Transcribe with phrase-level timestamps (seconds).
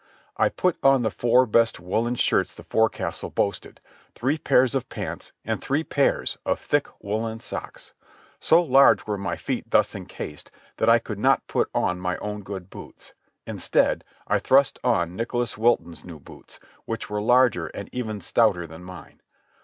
[0.35, 3.79] I put on the four best woollen shirts the forecastle boasted,
[4.15, 7.93] three pairs of pants, and three pairs of thick woollen socks.
[8.39, 12.41] So large were my feet thus incased that I could not put on my own
[12.41, 13.13] good boots.
[13.45, 18.83] Instead, I thrust on Nicholas Wilton's new boots, which were larger and even stouter than
[18.83, 19.21] mine.